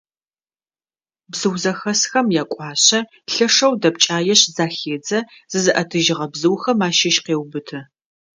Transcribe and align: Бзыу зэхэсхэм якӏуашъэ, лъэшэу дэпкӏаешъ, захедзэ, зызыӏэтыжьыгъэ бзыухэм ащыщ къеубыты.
Бзыу 1.31 1.55
зэхэсхэм 1.61 2.27
якӏуашъэ, 2.41 2.99
лъэшэу 3.33 3.73
дэпкӏаешъ, 3.81 4.43
захедзэ, 4.55 5.19
зызыӏэтыжьыгъэ 5.51 6.27
бзыухэм 6.31 6.79
ащыщ 6.87 7.17
къеубыты. 7.25 7.79